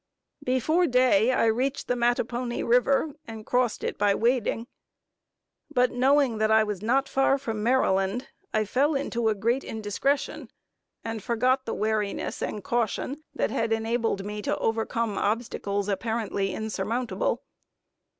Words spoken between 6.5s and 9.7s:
was not far from Maryland, I fell into a great